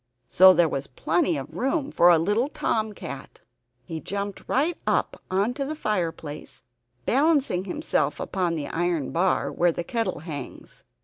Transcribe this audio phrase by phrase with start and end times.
[0.29, 3.41] So there was plenty of room for a little Tom Cat.
[3.85, 6.63] He jumped right up into the fireplace,
[7.05, 10.83] balancing himself upon the iron bar where the kettle hangs.